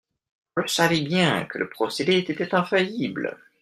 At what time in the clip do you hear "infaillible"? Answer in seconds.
2.55-3.37